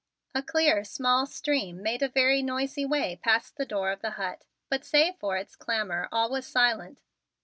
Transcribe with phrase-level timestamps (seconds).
[0.33, 4.45] A clear, small stream made a very noisy way past the door of the hut,
[4.67, 7.03] but save for its clamor all was silent.